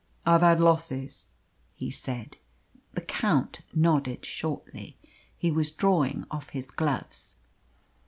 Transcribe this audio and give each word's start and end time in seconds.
"I've 0.25 0.41
had 0.41 0.59
losses," 0.59 1.27
he 1.75 1.91
said. 1.91 2.37
The 2.95 3.01
Count 3.01 3.61
nodded 3.71 4.25
shortly. 4.25 4.97
He 5.37 5.51
was 5.51 5.69
drawing 5.69 6.25
off 6.31 6.49
his 6.49 6.71
gloves. 6.71 7.35